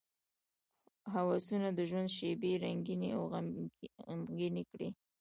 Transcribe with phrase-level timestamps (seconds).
[1.13, 3.21] هوسونه د ژوند شېبې رنګینې او
[4.09, 4.89] غمګینې کړي.